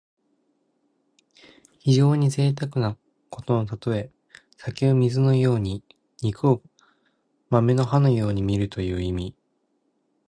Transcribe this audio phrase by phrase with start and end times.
[1.79, 2.97] 非常にぜいたくな
[3.29, 4.11] ことのたとえ。
[4.57, 5.83] 酒を水のように
[6.23, 6.63] 肉を
[7.51, 9.35] 豆の葉のようにみるという意味。